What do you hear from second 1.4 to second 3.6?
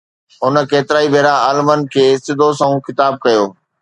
عالمن کي سڌو سنئون خطاب ڪيو.